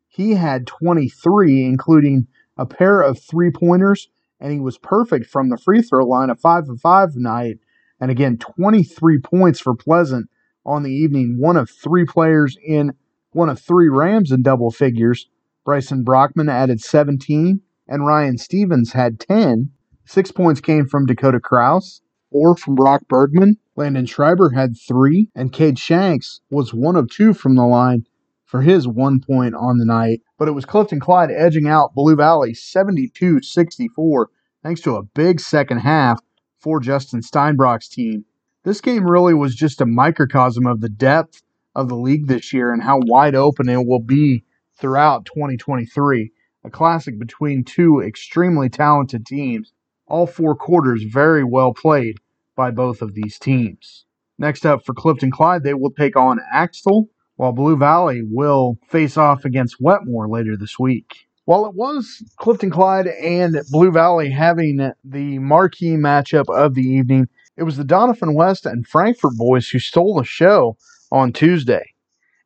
He 0.09 0.33
had 0.33 0.67
23, 0.67 1.67
including 1.67 2.29
a 2.57 2.65
pair 2.65 3.03
of 3.03 3.19
three 3.19 3.51
pointers, 3.51 4.09
and 4.41 4.53
he 4.53 4.61
was 4.61 4.79
perfect 4.79 5.27
from 5.27 5.51
the 5.51 5.59
free 5.59 5.83
throw 5.83 6.07
line, 6.07 6.31
a 6.31 6.35
5 6.35 6.71
of 6.71 6.81
5 6.81 7.17
night. 7.17 7.59
And 8.01 8.11
again, 8.11 8.39
23 8.39 9.19
points 9.19 9.61
for 9.61 9.75
Pleasant 9.75 10.31
on 10.65 10.83
the 10.83 10.93
evening, 10.93 11.37
one 11.39 11.57
of 11.57 11.71
three 11.71 12.05
players 12.05 12.57
in 12.65 12.93
one 13.33 13.49
of 13.49 13.59
three 13.59 13.89
Rams 13.89 14.31
in 14.31 14.43
double 14.43 14.71
figures. 14.71 15.29
Bryson 15.65 16.03
Brockman 16.03 16.49
added 16.49 16.81
17, 16.81 17.61
and 17.89 18.07
Ryan 18.07 18.39
Stevens 18.39 18.93
had 18.93 19.21
10. 19.21 19.71
Six 20.05 20.33
points 20.33 20.61
came 20.61 20.87
from 20.87 21.07
Dakota 21.07 21.41
Kraus, 21.41 22.01
four 22.31 22.57
from 22.57 22.75
Brock 22.75 23.03
Bergman. 23.09 23.57
Landon 23.77 24.07
Schreiber 24.07 24.51
had 24.51 24.77
three, 24.77 25.29
and 25.35 25.53
Cade 25.53 25.79
Shanks 25.79 26.41
was 26.51 26.75
one 26.75 26.97
of 26.97 27.09
two 27.09 27.33
from 27.33 27.55
the 27.55 27.65
line 27.65 28.07
for 28.45 28.61
his 28.61 28.87
one 28.87 29.21
point 29.21 29.55
on 29.55 29.79
the 29.79 29.87
night. 29.87 30.21
But 30.39 30.49
it 30.49 30.53
was 30.53 30.67
Clifton 30.67 31.01
Clyde 31.01 31.31
edging 31.31 31.69
out 31.69 31.95
Blue 31.95 32.17
Valley 32.17 32.53
72 32.53 33.41
64, 33.41 34.29
thanks 34.63 34.81
to 34.83 34.97
a 34.97 35.03
big 35.03 35.41
second 35.41 35.79
half 35.79 36.21
for 36.59 36.81
Justin 36.81 37.21
Steinbrock's 37.21 37.89
team. 37.89 38.25
This 38.65 38.81
game 38.81 39.05
really 39.05 39.35
was 39.35 39.57
just 39.57 39.81
a 39.81 39.87
microcosm 39.87 40.67
of 40.67 40.81
the 40.81 40.89
depth 40.89 41.43
of 41.75 41.89
the 41.89 41.97
league 41.97 42.29
this 42.29 42.53
year 42.53 42.73
and 42.73 42.81
how 42.81 43.01
wide 43.03 43.35
open 43.35 43.69
it 43.69 43.85
will 43.85 43.99
be 44.01 44.45
throughout 44.79 45.25
2023. 45.27 46.31
A 46.65 46.71
classic 46.71 47.19
between 47.19 47.65
two 47.65 48.01
extremely 48.01 48.69
talented 48.69 49.27
teams. 49.27 49.73
All 50.07 50.29
four 50.29 50.55
quarters 50.55 51.03
very 51.03 51.43
well 51.43 51.75
played 51.75 52.19
by 52.55 52.71
both 52.71 53.03
of 53.03 53.15
these 53.15 53.37
teams. 53.37 54.05
Next 54.39 54.65
up 54.65 54.85
for 54.87 54.95
Clifton 54.95 55.33
Clyde, 55.33 55.65
they 55.65 55.75
will 55.75 55.91
take 55.91 56.17
on 56.17 56.39
Axtell, 56.53 57.09
while 57.35 57.53
Blue 57.53 57.77
Valley 57.77 58.23
will 58.23 58.79
face 58.89 59.17
off 59.17 59.45
against 59.45 59.81
Wetmore 59.81 60.29
later 60.29 60.57
this 60.57 60.79
week. 60.79 61.27
While 61.47 61.67
it 61.67 61.75
was 61.75 62.23
Clifton 62.37 62.71
Clyde 62.71 63.09
and 63.09 63.57
Blue 63.73 63.91
Valley 63.91 64.31
having 64.31 64.93
the 65.03 65.39
marquee 65.41 65.97
matchup 65.97 66.49
of 66.49 66.75
the 66.75 66.83
evening, 66.83 67.27
it 67.57 67.65
was 67.65 67.77
the 67.77 67.85
Doniphan 67.85 68.35
West 68.35 68.67
and 68.67 68.87
Frankfort 68.87 69.37
boys 69.37 69.69
who 69.69 69.79
stole 69.79 70.17
the 70.17 70.25
show 70.25 70.77
on 71.11 71.33
Tuesday. 71.33 71.85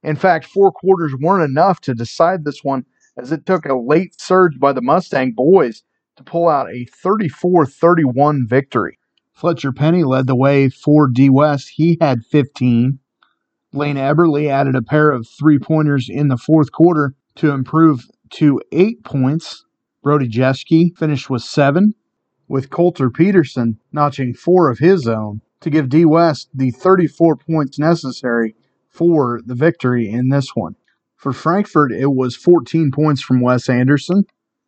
In 0.03 0.17
fact, 0.17 0.45
four 0.45 0.73
quarters 0.73 1.15
weren't 1.19 1.49
enough 1.49 1.81
to 1.83 1.95
decide 1.95 2.45
this 2.45 2.63
one, 2.63 2.85
as 3.17 3.33
it 3.33 3.47
took 3.47 3.65
a 3.65 3.75
late 3.75 4.21
surge 4.21 4.59
by 4.59 4.73
the 4.73 4.83
Mustang 4.83 5.33
boys 5.33 5.83
to 6.17 6.23
pull 6.23 6.49
out 6.49 6.71
a 6.71 6.87
34 7.03 7.67
31 7.67 8.47
victory. 8.47 8.99
Fletcher 9.33 9.73
Penny 9.73 10.03
led 10.03 10.27
the 10.27 10.37
way 10.37 10.69
for 10.69 11.09
D 11.09 11.29
West. 11.29 11.73
He 11.75 11.99
had 12.01 12.25
15. 12.25 12.99
Lane 13.73 13.97
Eberly 13.97 14.49
added 14.49 14.75
a 14.75 14.83
pair 14.83 15.11
of 15.11 15.29
three 15.29 15.59
pointers 15.59 16.09
in 16.09 16.29
the 16.29 16.39
fourth 16.39 16.73
quarter 16.73 17.15
to 17.37 17.51
improve 17.51 18.07
to 18.31 18.61
eight 18.73 19.05
points. 19.05 19.65
Brody 20.03 20.29
Jeske 20.29 20.97
finished 20.97 21.29
with 21.29 21.43
seven 21.43 21.95
with 22.49 22.71
Coulter 22.71 23.11
Peterson 23.11 23.79
notching 23.93 24.35
four 24.35 24.71
of 24.71 24.79
his 24.79 25.07
own 25.07 25.41
to 25.61 25.71
give 25.71 25.89
D 25.89 26.05
West 26.05 26.49
the 26.55 26.71
34 26.71 27.37
points 27.37 27.79
necessary 27.79 28.55
for 28.89 29.41
the 29.45 29.55
victory 29.55 30.09
in 30.09 30.29
this 30.29 30.55
one. 30.55 30.77
For 31.17 31.33
Frankfort, 31.33 31.93
it 31.93 32.13
was 32.13 32.37
14 32.37 32.91
points 32.93 33.23
from 33.23 33.41
Wes 33.41 33.69
Anderson. 33.69 34.25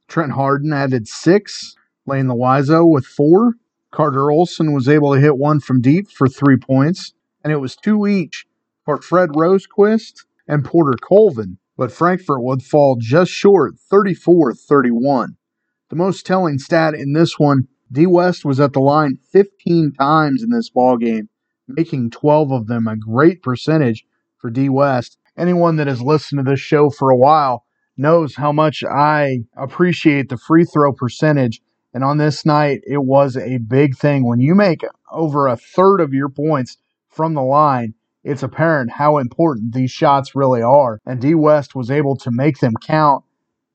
Trent 0.09 0.33
Harden 0.33 0.73
added 0.73 1.07
six. 1.07 1.77
Lane 2.07 2.27
Loizo 2.27 2.91
with 2.91 3.05
four. 3.07 3.55
Carter 3.91 4.31
Olson 4.31 4.73
was 4.73 4.89
able 4.89 5.15
to 5.15 5.21
hit 5.21 5.37
one 5.37 5.61
from 5.61 5.81
deep 5.81 6.11
for 6.11 6.27
three 6.27 6.57
points. 6.57 7.13
And 7.45 7.53
it 7.53 7.59
was 7.59 7.77
two 7.77 8.07
each 8.07 8.47
for 8.85 9.01
Fred 9.01 9.31
Rosequist 9.31 10.25
and 10.47 10.65
Porter 10.65 10.97
Colvin. 11.01 11.59
But 11.77 11.93
Frankfort 11.93 12.43
would 12.43 12.63
fall 12.63 12.97
just 12.97 13.31
short 13.31 13.79
34 13.79 14.55
31. 14.55 15.37
The 15.90 15.97
most 15.97 16.26
telling 16.26 16.59
stat 16.59 16.95
in 16.95 17.14
this 17.14 17.38
one, 17.38 17.66
D 17.90 18.07
West 18.07 18.45
was 18.45 18.61
at 18.61 18.75
the 18.75 18.80
line 18.80 19.18
15 19.33 19.92
times 19.92 20.42
in 20.42 20.50
this 20.50 20.68
ball 20.68 20.99
game, 20.99 21.30
making 21.66 22.11
12 22.11 22.52
of 22.52 22.66
them 22.66 22.87
a 22.87 22.95
great 22.95 23.42
percentage 23.42 24.04
for 24.37 24.50
D 24.50 24.68
West. 24.68 25.16
Anyone 25.38 25.76
that 25.76 25.87
has 25.87 26.02
listened 26.02 26.45
to 26.45 26.50
this 26.50 26.61
show 26.61 26.90
for 26.90 27.11
a 27.11 27.16
while 27.16 27.64
knows 27.97 28.35
how 28.35 28.52
much 28.52 28.85
I 28.85 29.45
appreciate 29.57 30.28
the 30.28 30.37
free 30.37 30.64
throw 30.64 30.92
percentage. 30.92 31.62
And 31.95 32.04
on 32.04 32.18
this 32.18 32.45
night, 32.45 32.83
it 32.87 33.02
was 33.04 33.35
a 33.38 33.57
big 33.57 33.97
thing. 33.97 34.26
When 34.26 34.40
you 34.40 34.54
make 34.54 34.83
over 35.11 35.47
a 35.47 35.57
third 35.57 36.00
of 36.00 36.12
your 36.12 36.28
points 36.28 36.76
from 37.09 37.33
the 37.33 37.42
line, 37.42 37.95
it's 38.23 38.42
apparent 38.42 38.90
how 38.92 39.16
important 39.16 39.73
these 39.73 39.90
shots 39.90 40.35
really 40.35 40.61
are. 40.61 41.00
And 41.07 41.18
D 41.18 41.35
West 41.35 41.75
was 41.75 41.90
able 41.90 42.16
to 42.18 42.30
make 42.30 42.59
them 42.59 42.75
count 42.83 43.25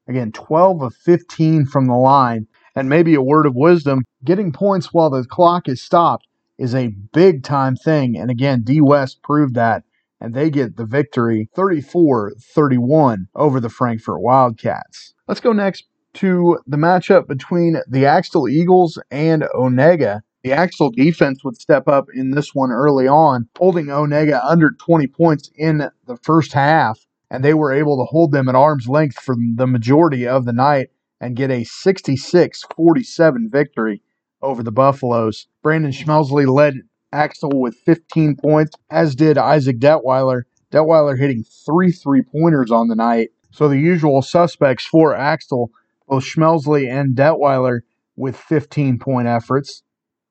Again, 0.08 0.32
12 0.32 0.82
of 0.82 0.94
15 0.96 1.66
from 1.66 1.88
the 1.88 1.96
line. 1.96 2.48
And 2.76 2.90
maybe 2.90 3.14
a 3.14 3.22
word 3.22 3.46
of 3.46 3.56
wisdom 3.56 4.04
getting 4.24 4.52
points 4.52 4.94
while 4.94 5.10
the 5.10 5.24
clock 5.24 5.70
is 5.70 5.82
stopped 5.82 6.28
is 6.58 6.74
a 6.74 6.94
big 7.14 7.44
time 7.44 7.76
thing. 7.76 8.18
And 8.18 8.32
again, 8.32 8.64
D 8.64 8.82
West 8.82 9.22
proved 9.22 9.56
that. 9.56 9.84
And 10.20 10.34
they 10.34 10.50
get 10.50 10.78
the 10.78 10.86
victory 10.86 11.50
34 11.56 12.34
31 12.40 13.28
over 13.36 13.60
the 13.60 13.70
Frankfort 13.70 14.22
Wildcats. 14.22 15.14
Let's 15.28 15.42
go 15.42 15.52
next 15.52 15.86
to 16.16 16.60
the 16.66 16.78
matchup 16.78 17.28
between 17.28 17.78
the 17.88 18.06
Axtell 18.06 18.48
Eagles 18.48 19.00
and 19.12 19.44
Onaga. 19.56 20.22
The 20.44 20.54
Axtell 20.54 20.92
defense 20.92 21.44
would 21.44 21.60
step 21.60 21.88
up 21.88 22.08
in 22.14 22.32
this 22.32 22.54
one 22.54 22.72
early 22.72 23.08
on, 23.08 23.48
holding 23.58 23.88
Onaga 23.88 24.42
under 24.44 24.72
20 24.72 25.08
points 25.08 25.50
in 25.56 25.90
the 26.06 26.18
first 26.18 26.54
half 26.54 27.00
and 27.34 27.44
they 27.44 27.56
were 27.56 27.74
able 27.74 27.98
to 27.98 28.06
hold 28.06 28.32
them 28.32 28.48
at 28.48 28.54
arm's 28.54 28.88
length 28.88 29.20
for 29.20 29.36
the 29.56 29.66
majority 29.66 30.28
of 30.28 30.46
the 30.46 30.54
night 30.54 30.92
and 31.20 31.36
get 31.36 31.50
a 31.50 31.64
66 31.64 32.64
47 32.76 33.50
victory 33.52 34.04
over 34.44 34.62
the 34.62 34.72
Buffaloes. 34.72 35.48
Brandon 35.64 35.92
Schmelsley 35.92 36.48
led 36.48 36.82
Axtell 37.12 37.50
with 37.52 37.76
15 37.86 38.36
points, 38.36 38.76
as 38.92 39.16
did 39.16 39.40
Isaac 39.40 39.80
Detweiler. 39.80 40.44
Detweiler 40.72 41.18
hitting 41.18 41.44
three 41.44 41.92
three 41.92 42.22
pointers 42.22 42.70
on 42.70 42.88
the 42.88 42.96
night. 42.96 43.30
So 43.50 43.68
the 43.68 43.80
usual 43.80 44.22
suspects 44.22 44.86
for 44.86 45.16
Axtell, 45.16 45.72
both 46.08 46.24
Schmelsley 46.24 46.88
and 46.88 47.16
Detweiler, 47.16 47.80
with 48.16 48.38
15 48.38 49.00
point 49.00 49.28
efforts. 49.28 49.82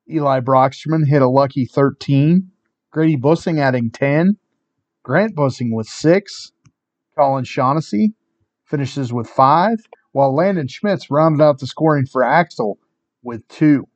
Eli 0.09 0.39
Brocksterman 0.39 1.05
hit 1.05 1.21
a 1.21 1.27
lucky 1.27 1.65
13. 1.65 2.49
Grady 2.91 3.17
Bussing 3.17 3.59
adding 3.59 3.91
10. 3.91 4.37
Grant 5.03 5.35
Bussing 5.35 5.73
with 5.73 5.87
6. 5.87 6.53
Colin 7.15 7.43
Shaughnessy 7.43 8.13
finishes 8.65 9.13
with 9.13 9.27
five, 9.27 9.85
while 10.11 10.33
Landon 10.33 10.67
Schmitz 10.67 11.09
rounded 11.09 11.43
out 11.43 11.59
the 11.59 11.67
scoring 11.67 12.05
for 12.05 12.23
Axtell 12.23 12.77
with 13.21 13.47
two. 13.47 13.87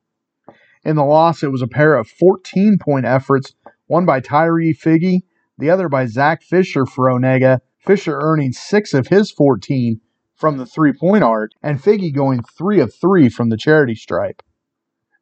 In 0.83 0.95
the 0.95 1.03
loss, 1.03 1.43
it 1.43 1.51
was 1.51 1.61
a 1.61 1.67
pair 1.67 1.95
of 1.95 2.07
14 2.07 2.77
point 2.79 3.05
efforts, 3.05 3.53
one 3.87 4.05
by 4.05 4.19
Tyree 4.19 4.73
Figgy, 4.73 5.21
the 5.57 5.69
other 5.69 5.89
by 5.89 6.05
Zach 6.05 6.43
Fisher 6.43 6.85
for 6.85 7.05
Onaga, 7.05 7.59
Fisher 7.79 8.19
earning 8.21 8.51
six 8.51 8.93
of 8.93 9.07
his 9.07 9.31
14 9.31 9.99
from 10.35 10.57
the 10.57 10.65
three 10.65 10.93
point 10.93 11.23
arc, 11.23 11.51
and 11.63 11.81
Figgy 11.81 12.13
going 12.13 12.43
three 12.43 12.79
of 12.79 12.93
three 12.93 13.29
from 13.29 13.49
the 13.49 13.57
charity 13.57 13.95
stripe. 13.95 14.43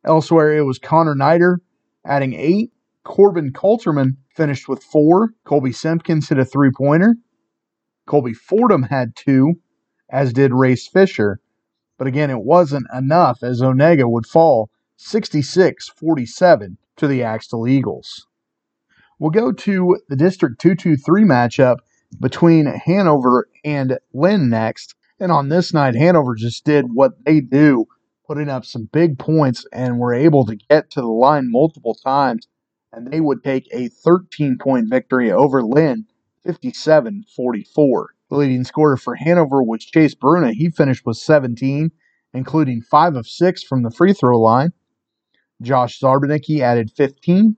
Elsewhere, 0.03 0.55
it 0.55 0.63
was 0.63 0.77
Connor 0.77 1.15
Nider 1.15 1.61
adding 2.05 2.33
eight. 2.33 2.71
Corbin 3.03 3.53
Coulterman 3.53 4.17
finished 4.35 4.67
with 4.67 4.83
four. 4.83 5.29
Colby 5.45 5.71
Simpkins 5.71 6.29
hit 6.29 6.37
a 6.37 6.45
three 6.45 6.71
pointer. 6.75 7.15
Colby 8.05 8.33
Fordham 8.33 8.83
had 8.83 9.15
two, 9.15 9.55
as 10.09 10.33
did 10.33 10.53
Race 10.53 10.87
Fisher. 10.87 11.39
But 11.97 12.07
again, 12.07 12.29
it 12.29 12.43
wasn't 12.43 12.87
enough 12.93 13.41
as 13.41 13.61
Onaga 13.61 14.09
would 14.09 14.25
fall 14.25 14.69
66 14.97 15.89
47 15.89 16.77
to 16.97 17.07
the 17.07 17.23
Axtell 17.23 17.67
Eagles. 17.67 18.27
We'll 19.19 19.31
go 19.31 19.51
to 19.51 19.97
the 20.09 20.15
District 20.15 20.59
223 20.59 21.23
matchup 21.23 21.77
between 22.19 22.65
Hanover 22.65 23.47
and 23.63 23.97
Linn 24.13 24.49
next. 24.49 24.95
And 25.19 25.31
on 25.31 25.49
this 25.49 25.73
night, 25.73 25.95
Hanover 25.95 26.35
just 26.35 26.65
did 26.65 26.93
what 26.93 27.23
they 27.23 27.39
do, 27.39 27.85
putting 28.27 28.49
up 28.49 28.65
some 28.65 28.89
big 28.91 29.17
points 29.17 29.65
and 29.71 29.99
were 29.99 30.13
able 30.13 30.45
to 30.45 30.57
get 30.69 30.91
to 30.91 31.01
the 31.01 31.07
line 31.07 31.49
multiple 31.49 31.95
times. 31.95 32.47
And 32.91 33.11
they 33.11 33.21
would 33.21 33.43
take 33.43 33.67
a 33.71 33.87
13 33.87 34.57
point 34.57 34.89
victory 34.89 35.31
over 35.31 35.63
Linn, 35.63 36.05
57 36.45 37.25
44. 37.35 38.09
The 38.29 38.35
leading 38.35 38.63
scorer 38.63 38.97
for 38.97 39.15
Hanover 39.15 39.63
was 39.63 39.83
Chase 39.83 40.15
Bruna. 40.15 40.53
He 40.53 40.69
finished 40.69 41.05
with 41.05 41.17
17, 41.17 41.91
including 42.33 42.81
5 42.81 43.15
of 43.15 43.27
6 43.27 43.63
from 43.63 43.83
the 43.83 43.91
free 43.91 44.13
throw 44.13 44.39
line. 44.39 44.69
Josh 45.61 45.99
Zarbanicki 45.99 46.59
added 46.59 46.91
15. 46.91 47.57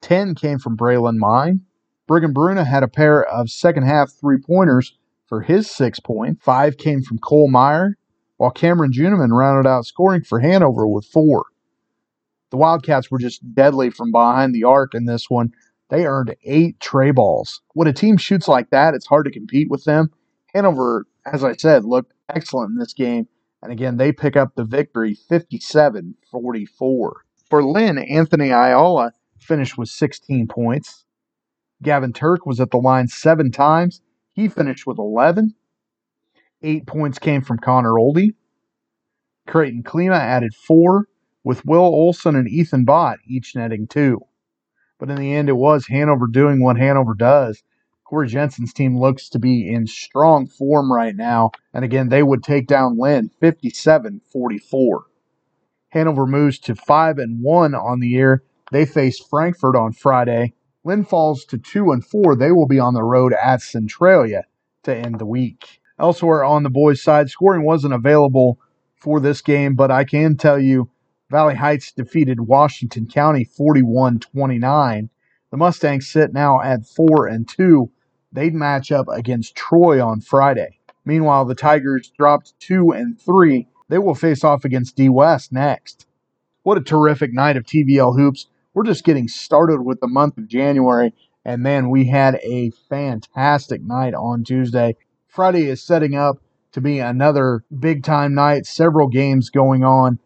10 0.00 0.34
came 0.34 0.58
from 0.58 0.76
Braylon 0.76 1.16
Mine. 1.16 1.62
Brigham 2.06 2.32
Bruna 2.32 2.64
had 2.64 2.82
a 2.82 2.88
pair 2.88 3.24
of 3.24 3.50
second 3.50 3.84
half 3.84 4.10
three 4.12 4.38
pointers 4.38 4.96
for 5.26 5.40
his 5.40 5.70
six 5.70 5.98
point. 6.00 6.42
Five 6.42 6.76
came 6.76 7.02
from 7.02 7.18
Cole 7.18 7.48
Meyer, 7.48 7.96
while 8.36 8.50
Cameron 8.50 8.92
Juniman 8.92 9.30
rounded 9.32 9.68
out 9.68 9.86
scoring 9.86 10.22
for 10.22 10.40
Hanover 10.40 10.86
with 10.86 11.06
four. 11.06 11.46
The 12.50 12.56
Wildcats 12.58 13.10
were 13.10 13.18
just 13.18 13.54
deadly 13.54 13.88
from 13.90 14.12
behind 14.12 14.54
the 14.54 14.64
arc 14.64 14.94
in 14.94 15.06
this 15.06 15.30
one. 15.30 15.52
They 15.92 16.06
earned 16.06 16.34
eight 16.44 16.80
tray 16.80 17.10
balls. 17.10 17.60
When 17.74 17.86
a 17.86 17.92
team 17.92 18.16
shoots 18.16 18.48
like 18.48 18.70
that, 18.70 18.94
it's 18.94 19.04
hard 19.04 19.26
to 19.26 19.30
compete 19.30 19.68
with 19.68 19.84
them. 19.84 20.10
Hanover, 20.54 21.06
as 21.30 21.44
I 21.44 21.52
said, 21.52 21.84
looked 21.84 22.14
excellent 22.30 22.70
in 22.70 22.78
this 22.78 22.94
game. 22.94 23.28
And 23.62 23.70
again, 23.70 23.98
they 23.98 24.10
pick 24.10 24.34
up 24.34 24.54
the 24.54 24.64
victory 24.64 25.12
57 25.12 26.14
44. 26.30 27.24
For 27.50 27.62
Linn, 27.62 27.98
Anthony 27.98 28.46
Ayala 28.46 29.12
finished 29.38 29.76
with 29.76 29.90
16 29.90 30.48
points. 30.48 31.04
Gavin 31.82 32.14
Turk 32.14 32.46
was 32.46 32.58
at 32.58 32.70
the 32.70 32.78
line 32.78 33.08
seven 33.08 33.50
times. 33.50 34.00
He 34.32 34.48
finished 34.48 34.86
with 34.86 34.98
11. 34.98 35.54
Eight 36.62 36.86
points 36.86 37.18
came 37.18 37.42
from 37.42 37.58
Connor 37.58 37.92
Ohlde. 37.92 38.30
Creighton 39.46 39.82
Klima 39.82 40.18
added 40.18 40.54
four, 40.54 41.08
with 41.44 41.66
Will 41.66 41.84
Olson 41.84 42.34
and 42.34 42.48
Ethan 42.48 42.86
Bott 42.86 43.18
each 43.28 43.54
netting 43.54 43.86
two. 43.86 44.22
But 45.02 45.10
in 45.10 45.16
the 45.16 45.34
end, 45.34 45.48
it 45.48 45.56
was 45.56 45.88
Hanover 45.88 46.28
doing 46.28 46.62
what 46.62 46.76
Hanover 46.76 47.14
does. 47.14 47.64
Corey 48.04 48.28
Jensen's 48.28 48.72
team 48.72 48.96
looks 48.96 49.28
to 49.30 49.40
be 49.40 49.68
in 49.68 49.88
strong 49.88 50.46
form 50.46 50.92
right 50.92 51.16
now. 51.16 51.50
And 51.74 51.84
again, 51.84 52.08
they 52.08 52.22
would 52.22 52.44
take 52.44 52.68
down 52.68 52.96
Linn 52.96 53.28
57 53.40 54.20
44. 54.32 55.06
Hanover 55.88 56.24
moves 56.24 56.60
to 56.60 56.76
5 56.76 57.18
and 57.18 57.42
1 57.42 57.74
on 57.74 57.98
the 57.98 58.06
year. 58.06 58.44
They 58.70 58.86
face 58.86 59.18
Frankfort 59.18 59.74
on 59.74 59.90
Friday. 59.90 60.54
Linn 60.84 61.04
falls 61.04 61.44
to 61.46 61.58
2 61.58 61.90
and 61.90 62.06
4. 62.06 62.36
They 62.36 62.52
will 62.52 62.68
be 62.68 62.78
on 62.78 62.94
the 62.94 63.02
road 63.02 63.32
at 63.32 63.60
Centralia 63.60 64.44
to 64.84 64.94
end 64.94 65.18
the 65.18 65.26
week. 65.26 65.80
Elsewhere 65.98 66.44
on 66.44 66.62
the 66.62 66.70
boys' 66.70 67.02
side, 67.02 67.28
scoring 67.28 67.64
wasn't 67.64 67.92
available 67.92 68.60
for 68.94 69.18
this 69.18 69.40
game, 69.40 69.74
but 69.74 69.90
I 69.90 70.04
can 70.04 70.36
tell 70.36 70.60
you 70.60 70.90
Valley 71.32 71.54
Heights 71.54 71.92
defeated 71.92 72.42
Washington 72.42 73.06
County 73.06 73.42
41 73.42 74.18
29. 74.18 75.08
The 75.50 75.56
Mustangs 75.56 76.06
sit 76.06 76.34
now 76.34 76.60
at 76.60 76.84
4 76.84 77.26
and 77.26 77.48
2. 77.48 77.90
They'd 78.30 78.52
match 78.52 78.92
up 78.92 79.06
against 79.08 79.56
Troy 79.56 80.04
on 80.04 80.20
Friday. 80.20 80.78
Meanwhile, 81.06 81.46
the 81.46 81.54
Tigers 81.54 82.12
dropped 82.18 82.52
2 82.60 82.90
and 82.90 83.18
3. 83.18 83.66
They 83.88 83.96
will 83.96 84.14
face 84.14 84.44
off 84.44 84.66
against 84.66 84.94
D 84.94 85.08
West 85.08 85.54
next. 85.54 86.06
What 86.64 86.76
a 86.76 86.82
terrific 86.82 87.32
night 87.32 87.56
of 87.56 87.64
TVL 87.64 88.14
hoops. 88.14 88.48
We're 88.74 88.84
just 88.84 89.02
getting 89.02 89.26
started 89.26 89.80
with 89.80 90.00
the 90.00 90.08
month 90.08 90.36
of 90.36 90.48
January, 90.48 91.14
and 91.46 91.62
man, 91.62 91.88
we 91.88 92.04
had 92.04 92.40
a 92.42 92.72
fantastic 92.90 93.82
night 93.82 94.12
on 94.12 94.44
Tuesday. 94.44 94.96
Friday 95.28 95.70
is 95.70 95.82
setting 95.82 96.14
up 96.14 96.42
to 96.72 96.82
be 96.82 96.98
another 96.98 97.64
big 97.80 98.04
time 98.04 98.34
night, 98.34 98.66
several 98.66 99.08
games 99.08 99.48
going 99.48 99.82
on 99.82 100.18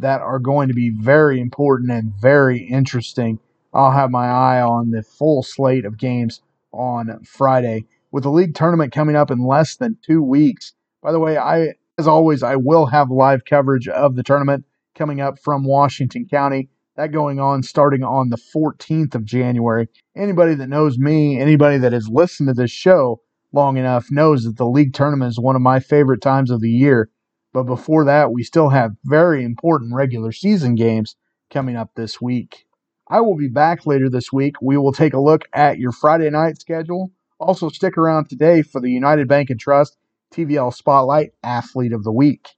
that 0.00 0.20
are 0.20 0.38
going 0.38 0.68
to 0.68 0.74
be 0.74 0.90
very 0.90 1.40
important 1.40 1.90
and 1.90 2.12
very 2.14 2.58
interesting. 2.58 3.38
I'll 3.72 3.92
have 3.92 4.10
my 4.10 4.26
eye 4.26 4.60
on 4.60 4.90
the 4.90 5.02
full 5.02 5.42
slate 5.42 5.84
of 5.84 5.98
games 5.98 6.40
on 6.72 7.22
Friday 7.24 7.86
with 8.10 8.22
the 8.22 8.30
league 8.30 8.54
tournament 8.54 8.92
coming 8.92 9.16
up 9.16 9.30
in 9.30 9.44
less 9.44 9.76
than 9.76 9.98
two 10.04 10.22
weeks. 10.22 10.72
By 11.02 11.12
the 11.12 11.20
way, 11.20 11.36
I 11.36 11.74
as 11.98 12.06
always 12.06 12.42
I 12.42 12.56
will 12.56 12.86
have 12.86 13.10
live 13.10 13.44
coverage 13.44 13.88
of 13.88 14.16
the 14.16 14.22
tournament 14.22 14.64
coming 14.94 15.20
up 15.20 15.38
from 15.38 15.64
Washington 15.64 16.26
County. 16.26 16.68
That 16.96 17.12
going 17.12 17.38
on 17.38 17.62
starting 17.62 18.02
on 18.02 18.30
the 18.30 18.36
14th 18.36 19.14
of 19.14 19.24
January. 19.24 19.88
Anybody 20.16 20.54
that 20.56 20.68
knows 20.68 20.98
me, 20.98 21.38
anybody 21.40 21.78
that 21.78 21.92
has 21.92 22.08
listened 22.08 22.48
to 22.48 22.54
this 22.54 22.72
show 22.72 23.20
long 23.52 23.76
enough 23.76 24.10
knows 24.10 24.44
that 24.44 24.56
the 24.56 24.66
league 24.66 24.94
tournament 24.94 25.30
is 25.30 25.38
one 25.38 25.54
of 25.54 25.62
my 25.62 25.78
favorite 25.78 26.20
times 26.20 26.50
of 26.50 26.60
the 26.60 26.70
year. 26.70 27.08
But 27.52 27.64
before 27.64 28.04
that, 28.04 28.32
we 28.32 28.42
still 28.42 28.68
have 28.68 28.96
very 29.04 29.44
important 29.44 29.94
regular 29.94 30.32
season 30.32 30.74
games 30.74 31.16
coming 31.50 31.76
up 31.76 31.90
this 31.94 32.20
week. 32.20 32.66
I 33.08 33.20
will 33.20 33.36
be 33.36 33.48
back 33.48 33.86
later 33.86 34.10
this 34.10 34.32
week. 34.32 34.56
We 34.60 34.76
will 34.76 34.92
take 34.92 35.14
a 35.14 35.20
look 35.20 35.48
at 35.54 35.78
your 35.78 35.92
Friday 35.92 36.28
night 36.30 36.60
schedule. 36.60 37.10
Also, 37.40 37.68
stick 37.68 37.96
around 37.96 38.28
today 38.28 38.62
for 38.62 38.80
the 38.80 38.90
United 38.90 39.28
Bank 39.28 39.48
and 39.48 39.58
Trust 39.58 39.96
TVL 40.32 40.74
Spotlight 40.74 41.30
Athlete 41.42 41.92
of 41.92 42.04
the 42.04 42.12
Week. 42.12 42.48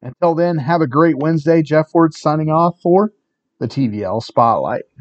Until 0.00 0.34
then, 0.34 0.58
have 0.58 0.80
a 0.80 0.86
great 0.86 1.18
Wednesday. 1.18 1.62
Jeff 1.62 1.90
Ward 1.92 2.14
signing 2.14 2.48
off 2.48 2.80
for 2.80 3.12
the 3.58 3.68
TVL 3.68 4.22
Spotlight. 4.22 4.84